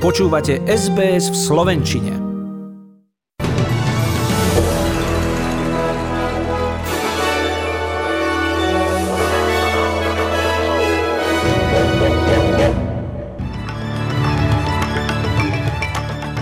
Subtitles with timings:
[0.00, 2.16] Počúvate SBS v Slovenčine.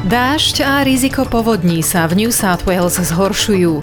[0.06, 3.83] Dážď a riziko povodní sa v New South Wales zhoršujú.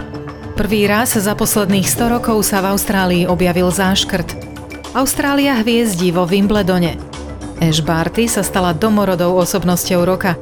[0.56, 4.40] Prvý raz za posledných 100 rokov sa v Austrálii objavil záškrt.
[4.96, 7.15] Austrália hviezdí vo Wimbledone.
[7.66, 10.38] Ash Barty sa stala domorodou osobnosťou roka.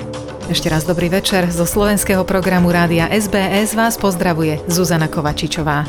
[0.51, 1.47] Ešte raz dobrý večer.
[1.47, 5.87] Zo slovenského programu Rádia SBS vás pozdravuje Zuzana Kovačičová.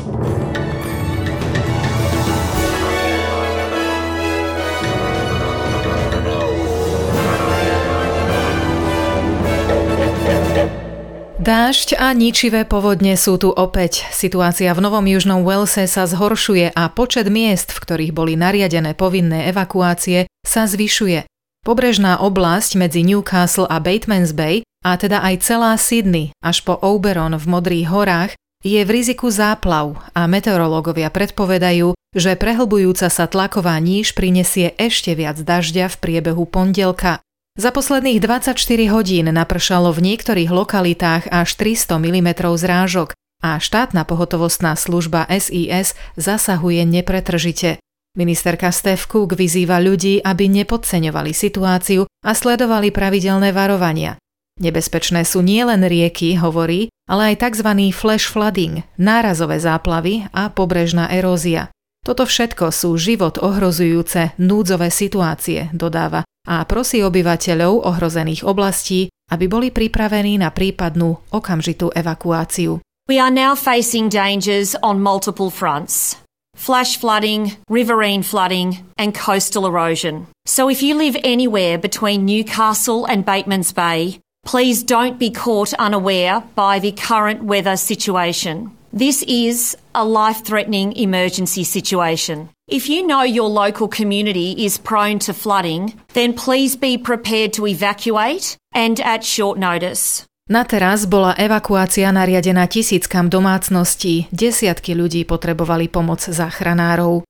[11.45, 14.01] Dážď a ničivé povodne sú tu opäť.
[14.09, 19.53] Situácia v Novom Južnom Walese sa zhoršuje a počet miest, v ktorých boli nariadené povinné
[19.53, 21.29] evakuácie, sa zvyšuje.
[21.61, 27.37] Pobrežná oblasť medzi Newcastle a Batemans Bay, a teda aj celá Sydney až po Oberon
[27.37, 28.33] v Modrých horách,
[28.65, 35.37] je v riziku záplav a meteorológovia predpovedajú, že prehlbujúca sa tlaková níž prinesie ešte viac
[35.37, 37.21] dažďa v priebehu pondelka.
[37.55, 38.59] Za posledných 24
[38.91, 46.83] hodín napršalo v niektorých lokalitách až 300 mm zrážok a štátna pohotovostná služba SIS zasahuje
[46.83, 47.79] nepretržite.
[48.19, 54.19] Ministerka Steph Cook vyzýva ľudí, aby nepodceňovali situáciu a sledovali pravidelné varovania.
[54.59, 57.71] Nebezpečné sú nielen rieky, hovorí, ale aj tzv.
[57.95, 61.71] flash flooding, nárazové záplavy a pobrežná erózia.
[62.05, 69.73] Toto všetko sú život ohrozujúce núdzové situácie, dodáva a prosí obyvateľov ohrozených oblastí, aby boli
[69.73, 72.77] pripravení na prípadnú okamžitú evakuáciu.
[73.09, 76.21] We are now facing dangers on multiple fronts.
[76.53, 80.29] Flash flooding, riverine flooding, and coastal erosion.
[80.45, 86.45] So if you live anywhere between Newcastle and Batemans Bay, please don't be caught unaware
[86.53, 88.74] by the current weather situation.
[88.95, 92.47] This is a life threatening emergency situation.
[92.71, 97.67] If you know your local community is prone to flooding, then please be prepared to
[97.67, 100.23] evacuate and at short notice.
[100.47, 107.27] Na teraz bola evakuácia nariadená tisíckam domácností, desiatky ľudí potrebovali pomoc záchranárov.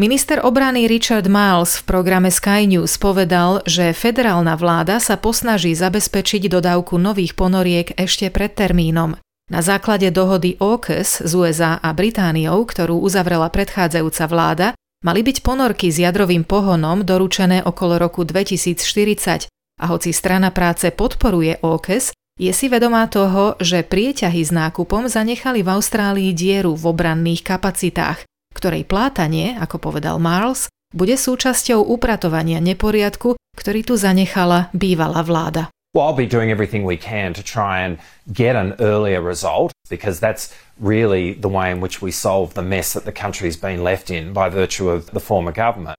[0.00, 6.48] Minister obrany Richard Miles v programe Sky News povedal, že federálna vláda sa posnaží zabezpečiť
[6.48, 9.20] dodávku nových ponoriek ešte pred termínom.
[9.46, 14.68] Na základe dohody AUKUS z USA a Britániou, ktorú uzavrela predchádzajúca vláda,
[15.06, 19.46] mali byť ponorky s jadrovým pohonom doručené okolo roku 2040
[19.78, 25.62] a hoci strana práce podporuje AUKUS, je si vedomá toho, že prieťahy s nákupom zanechali
[25.62, 33.38] v Austrálii dieru v obranných kapacitách, ktorej plátanie, ako povedal Marles, bude súčasťou upratovania neporiadku,
[33.56, 35.70] ktorý tu zanechala bývalá vláda.
[35.96, 37.96] Well, I'll be doing everything we can to try and
[38.28, 42.92] get an earlier result because that's really the way in which we solve the mess
[42.92, 45.96] that the country's been left in by virtue of the former government.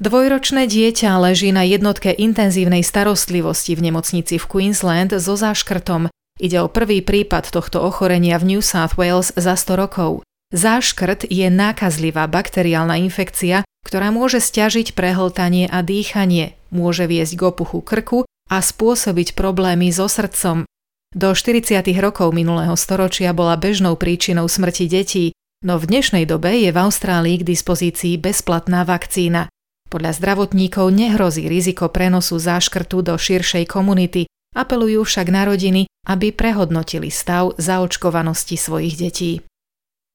[0.00, 6.08] Dvojročné dieťa leží na jednotke intenzívnej starostlivosti v nemocnici v Queensland so záškrtom.
[6.40, 10.24] Ide o prvý prípad tohto ochorenia v New South Wales za 100 rokov.
[10.56, 17.84] Záškrt je nákazlivá bakteriálna infekcia, ktorá môže stiažiť prehltanie a dýchanie, môže viesť k opuchu
[17.84, 20.64] krku a spôsobiť problémy so srdcom.
[21.12, 21.80] Do 40.
[22.00, 25.24] rokov minulého storočia bola bežnou príčinou smrti detí,
[25.64, 29.48] no v dnešnej dobe je v Austrálii k dispozícii bezplatná vakcína.
[29.88, 37.08] Podľa zdravotníkov nehrozí riziko prenosu záškrtu do širšej komunity, apelujú však na rodiny, aby prehodnotili
[37.08, 39.32] stav zaočkovanosti svojich detí.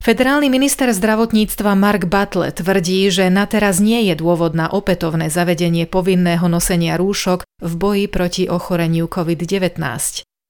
[0.04, 5.88] Federálny minister zdravotníctva Mark Butler tvrdí, že na teraz nie je dôvod na opätovné zavedenie
[5.88, 9.80] povinného nosenia rúšok v boji proti ochoreniu COVID-19.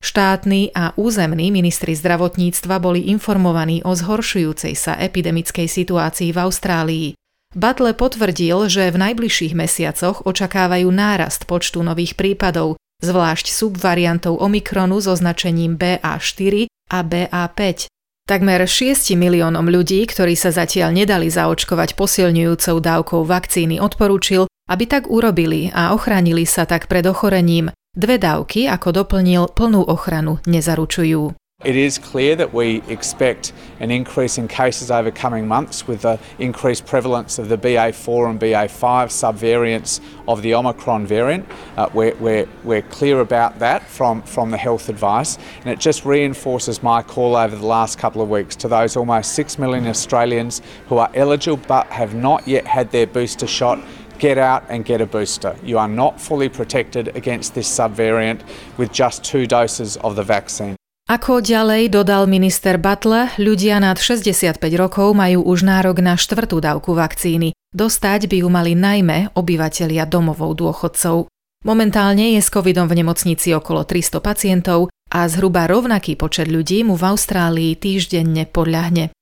[0.02, 7.08] Štátni a územní ministri zdravotníctva boli informovaní o zhoršujúcej sa epidemickej situácii v Austrálii.
[7.53, 15.14] Butler potvrdil, že v najbližších mesiacoch očakávajú nárast počtu nových prípadov, zvlášť subvariantov Omikronu so
[15.14, 17.92] značením BA4 a BA5.
[18.23, 25.11] Takmer 6 miliónom ľudí, ktorí sa zatiaľ nedali zaočkovať posilňujúcou dávkou vakcíny, odporúčil, aby tak
[25.11, 27.75] urobili a ochránili sa tak pred ochorením.
[27.91, 31.35] Dve dávky, ako doplnil, plnú ochranu nezaručujú.
[31.64, 36.20] It is clear that we expect an increase in cases over coming months with the
[36.38, 41.48] increased prevalence of the BA4 and BA5 subvariants of the Omicron variant.
[41.78, 46.04] Uh, we're, we're, we're clear about that from, from the health advice, and it just
[46.04, 50.62] reinforces my call over the last couple of weeks to those almost 6 million Australians
[50.90, 53.80] who are eligible but have not yet had their booster shot
[54.20, 55.56] get out and get a booster.
[55.64, 58.42] You are not fully protected against this subvariant
[58.78, 60.78] with just two doses of the vaccine.
[61.14, 66.98] Ako ďalej dodal minister Butler, ľudia nad 65 rokov majú už nárok na štvrtú dávku
[66.98, 67.54] vakcíny.
[67.70, 71.30] Dostať by ju mali najmä obyvatelia domovou dôchodcov.
[71.70, 76.98] Momentálne je s covidom v nemocnici okolo 300 pacientov a zhruba rovnaký počet ľudí mu
[76.98, 79.14] v Austrálii týždenne podľahne.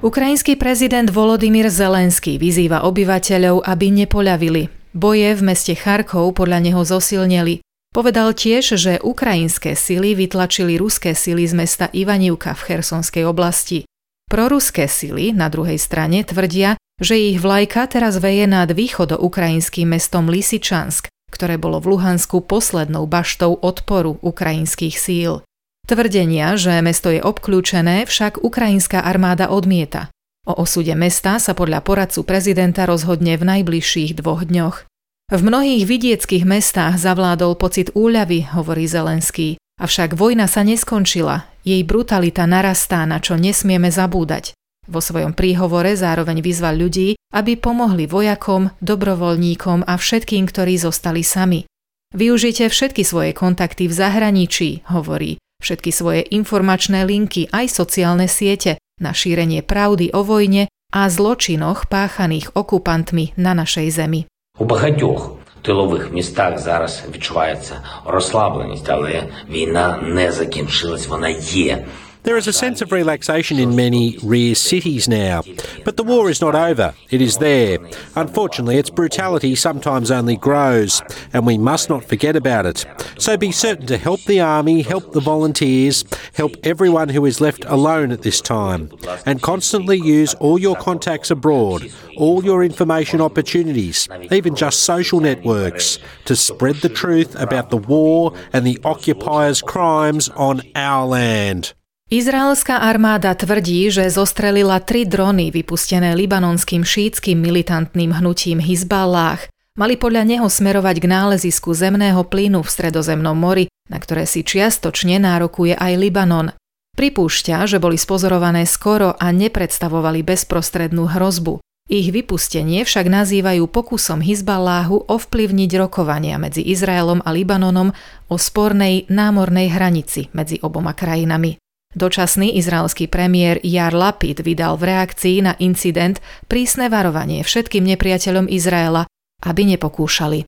[0.00, 4.72] Ukrajinský prezident Volodymyr Zelenský vyzýva obyvateľov, aby nepoľavili.
[4.96, 7.67] Boje v meste Charkov podľa neho zosilneli.
[7.88, 13.88] Povedal tiež, že ukrajinské sily vytlačili ruské sily z mesta Ivanivka v Chersonskej oblasti.
[14.28, 21.08] Proruské sily na druhej strane tvrdia, že ich vlajka teraz veje nad východo-ukrajinským mestom Lysyčansk,
[21.32, 25.40] ktoré bolo v Luhansku poslednou baštou odporu ukrajinských síl.
[25.88, 30.12] Tvrdenia, že mesto je obklúčené, však ukrajinská armáda odmieta.
[30.44, 34.87] O osude mesta sa podľa poradcu prezidenta rozhodne v najbližších dvoch dňoch.
[35.28, 39.60] V mnohých vidieckých mestách zavládol pocit úľavy, hovorí Zelenský.
[39.76, 44.56] Avšak vojna sa neskončila, jej brutalita narastá, na čo nesmieme zabúdať.
[44.88, 51.68] Vo svojom príhovore zároveň vyzval ľudí, aby pomohli vojakom, dobrovoľníkom a všetkým, ktorí zostali sami.
[52.16, 59.12] Využite všetky svoje kontakty v zahraničí, hovorí, všetky svoje informačné linky aj sociálne siete na
[59.12, 64.24] šírenie pravdy o vojne a zločinoch páchaných okupantmi na našej zemi.
[64.58, 65.32] У багатьох
[65.62, 67.74] тилових містах зараз відчувається
[68.06, 71.84] розслабленість, але війна не закінчилась, вона є.
[72.28, 75.40] There is a sense of relaxation in many rear cities now,
[75.86, 76.92] but the war is not over.
[77.08, 77.78] It is there.
[78.16, 81.00] Unfortunately, its brutality sometimes only grows,
[81.32, 82.84] and we must not forget about it.
[83.16, 86.04] So be certain to help the army, help the volunteers,
[86.34, 88.90] help everyone who is left alone at this time,
[89.24, 95.98] and constantly use all your contacts abroad, all your information opportunities, even just social networks,
[96.26, 101.72] to spread the truth about the war and the occupiers' crimes on our land.
[102.08, 109.36] Izraelská armáda tvrdí, že zostrelila tri drony vypustené libanonským šítským militantným hnutím Hizballah.
[109.76, 115.20] Mali podľa neho smerovať k nálezisku zemného plynu v stredozemnom mori, na ktoré si čiastočne
[115.20, 116.56] nárokuje aj Libanon.
[116.96, 121.60] Pripúšťa, že boli spozorované skoro a nepredstavovali bezprostrednú hrozbu.
[121.92, 127.92] Ich vypustenie však nazývajú pokusom Hizballáhu ovplyvniť rokovania medzi Izraelom a Libanonom
[128.32, 131.67] o spornej námornej hranici medzi oboma krajinami.
[131.96, 139.08] Dočasný izraelský premiér Jar Lapid vydal v reakcii na incident prísne varovanie všetkým nepriateľom Izraela,
[139.40, 140.44] aby nepokúšali.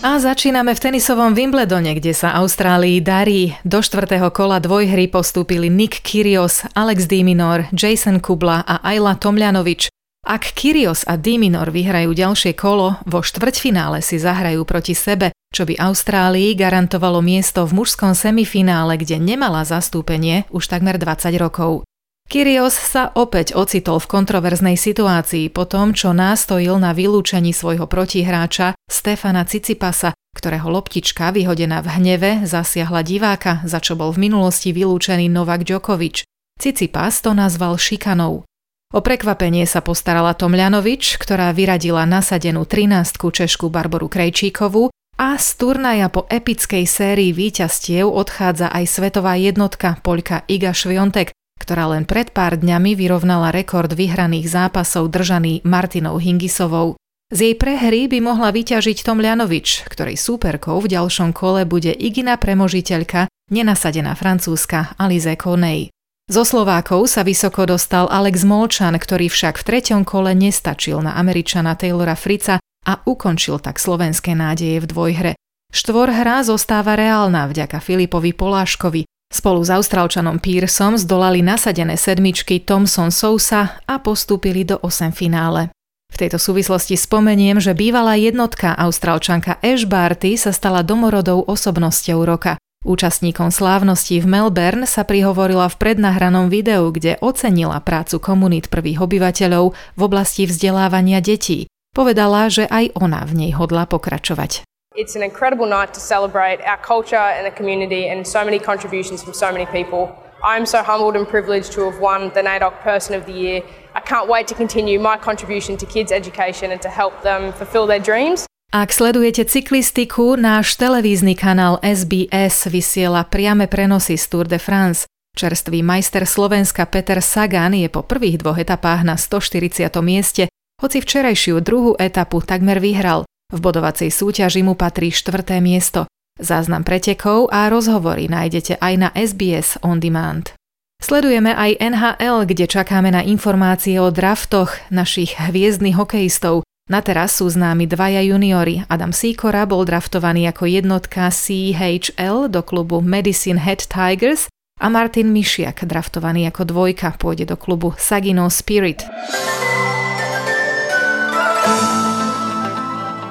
[0.00, 3.52] A začíname v tenisovom Wimbledone, kde sa Austrálii darí.
[3.68, 9.92] Do štvrtého kola dvojhry postúpili Nick Kyrgios, Alex Diminor, Jason Kubla a Ayla Tomljanovič.
[10.30, 15.74] Ak Kyrios a Diminor vyhrajú ďalšie kolo, vo štvrťfinále si zahrajú proti sebe, čo by
[15.74, 21.82] Austrálii garantovalo miesto v mužskom semifinále, kde nemala zastúpenie už takmer 20 rokov.
[22.30, 28.78] Kyrios sa opäť ocitol v kontroverznej situácii po tom, čo nástojil na vylúčení svojho protihráča
[28.86, 35.26] Stefana Cicipasa, ktorého loptička vyhodená v hneve zasiahla diváka, za čo bol v minulosti vylúčený
[35.26, 36.22] Novak Djokovic.
[36.54, 38.46] Cicipas to nazval šikanou.
[38.90, 46.10] O prekvapenie sa postarala Tomľanovič, ktorá vyradila nasadenú 13 Češku Barboru Krejčíkovú a z turnaja
[46.10, 51.30] po epickej sérii víťastiev odchádza aj svetová jednotka Poľka Iga Šviontek,
[51.62, 56.98] ktorá len pred pár dňami vyrovnala rekord vyhraných zápasov držaný Martinou Hingisovou.
[57.30, 63.30] Z jej prehry by mohla vyťažiť Tomľanovič, ktorej súperkou v ďalšom kole bude Igina premožiteľka,
[63.54, 65.94] nenasadená francúzska Alize Konej.
[66.30, 71.74] Zo Slovákov sa vysoko dostal Alex Molčan, ktorý však v treťom kole nestačil na Američana
[71.74, 75.32] Taylora Frica a ukončil tak slovenské nádeje v dvojhre.
[75.74, 79.10] Štvorhra zostáva reálna vďaka Filipovi Poláškovi.
[79.26, 85.74] Spolu s Austrálčanom Pearsom zdolali nasadené sedmičky Thomson Sousa a postúpili do 8 finále.
[86.14, 92.54] V tejto súvislosti spomeniem, že bývalá jednotka Austrálčanka Ash Barty sa stala domorodou osobnosťou roka.
[92.80, 99.76] Účastníkom slávnosti v Melbourne sa prihovorila v prednahranom videu, kde ocenila prácu komunít prvých obyvateľov
[99.76, 101.68] v oblasti vzdelávania detí.
[101.92, 104.64] Povedala, že aj ona v nej hodla pokračovať.
[104.96, 109.20] It's an incredible night to celebrate our culture and the community and so many contributions
[109.20, 110.10] from so many people.
[110.40, 113.60] I'm so humbled and privileged to have won the NAIDOC Person of the Year.
[113.92, 117.84] I can't wait to continue my contribution to kids' education and to help them fulfill
[117.84, 118.49] their dreams.
[118.70, 125.10] Ak sledujete cyklistiku, náš televízny kanál SBS vysiela priame prenosy z Tour de France.
[125.34, 129.90] Čerstvý majster Slovenska Peter Sagan je po prvých dvoch etapách na 140.
[130.06, 130.46] mieste,
[130.78, 133.26] hoci včerajšiu druhú etapu takmer vyhral.
[133.50, 136.06] V bodovacej súťaži mu patrí štvrté miesto.
[136.38, 140.54] Záznam pretekov a rozhovory nájdete aj na SBS On Demand.
[141.02, 146.62] Sledujeme aj NHL, kde čakáme na informácie o draftoch našich hviezdnych hokejistov.
[146.90, 148.82] Na teraz sú známi dvaja juniori.
[148.90, 154.50] Adam Sikora bol draftovaný ako jednotka CHL do klubu Medicine Head Tigers
[154.82, 159.06] a Martin Mišiak draftovaný ako dvojka pôjde do klubu Sagino Spirit.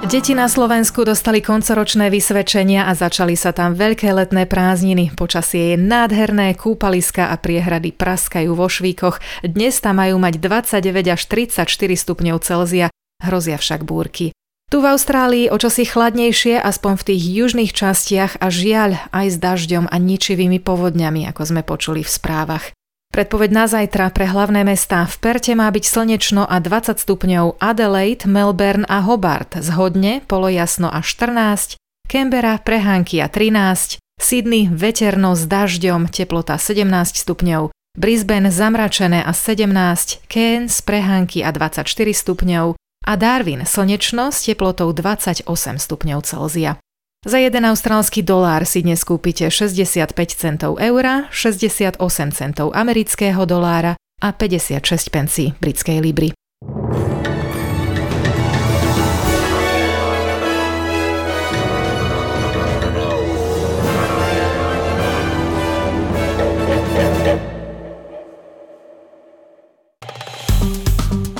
[0.08, 5.14] Deti na Slovensku dostali koncoročné vysvedčenia a začali sa tam veľké letné prázdniny.
[5.14, 9.20] Počasie je nádherné, kúpaliska a priehrady praskajú vo švíkoch.
[9.44, 12.90] Dnes tam majú mať 29 až 34 stupňov Celzia
[13.24, 14.32] hrozia však búrky.
[14.70, 19.38] Tu v Austrálii o čosi chladnejšie, aspoň v tých južných častiach a žiaľ aj s
[19.42, 22.70] dažďom a ničivými povodňami, ako sme počuli v správach.
[23.10, 28.30] Predpoveď na zajtra pre hlavné mestá v Perte má byť slnečno a 20 stupňov Adelaide,
[28.30, 36.14] Melbourne a Hobart zhodne, polojasno a 14, Canberra, prehánky a 13, Sydney, veterno s dažďom,
[36.14, 36.86] teplota 17
[37.18, 42.78] stupňov, Brisbane zamračené a 17, Cairns, prehánky a 24 stupňov,
[43.10, 45.50] a Darwin slnečno s teplotou 28
[45.82, 46.78] stupňov Celzia.
[47.26, 51.98] Za jeden austrálsky dolár si dnes kúpite 65 centov eura, 68
[52.32, 56.39] centov amerického dolára a 56 pencí britskej libry.